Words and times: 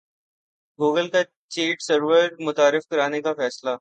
Google 0.79 1.07
کا 1.09 1.21
chat 1.47 1.81
service 1.81 2.31
متعارف 2.39 2.87
کرانے 2.87 3.21
کا 3.21 3.33
فیصلہ 3.33 3.69